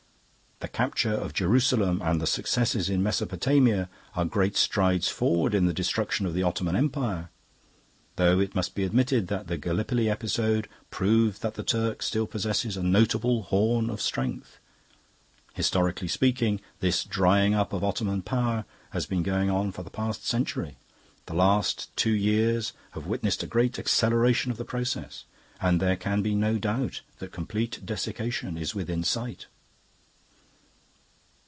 [0.61, 5.73] The capture of Jerusalem and the successes in Mesopotamia are great strides forward in the
[5.73, 7.31] destruction of the Ottoman Empire;
[8.15, 12.77] though it must be admitted that the Gallipoli episode proved that the Turk still possesses
[12.77, 14.59] a 'notable horn' of strength.
[15.55, 20.27] Historically speaking, this drying up of Ottoman power has been going on for the past
[20.27, 20.77] century;
[21.25, 25.25] the last two years have witnessed a great acceleration of the process,
[25.59, 29.47] and there can be no doubt that complete desiccation is within sight.